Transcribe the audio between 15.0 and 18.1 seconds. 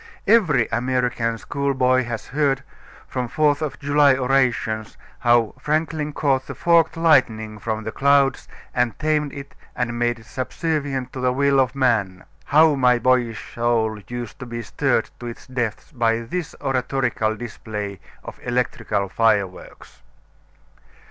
to its depths by this oratorical display